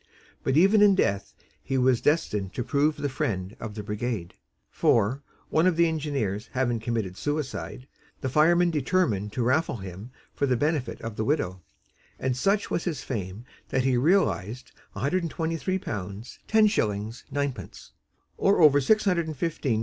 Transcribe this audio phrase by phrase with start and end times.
[0.43, 4.33] But even in death he was destined to prove the friend of the brigade.
[4.71, 7.87] For, one of the engineers having committed suicide,
[8.21, 11.61] the firemen determined to raffle him for the benefit of the widow,
[12.19, 17.91] and such was his fame that he realized 123 pounds 10 shillings, 9 pence,
[18.39, 19.79] or over $615 in American money!